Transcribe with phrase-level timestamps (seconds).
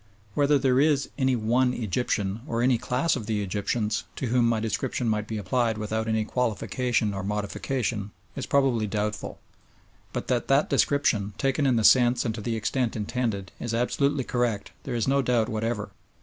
[0.33, 4.59] Whether there is any one Egyptian, or any class of the Egyptians, to whom my
[4.59, 9.37] description might be applied without any qualification or modification is probably doubtful,
[10.11, 14.23] but that that description, taken in the sense and to the extent intended, is absolutely
[14.23, 15.91] correct there is no doubt whatever.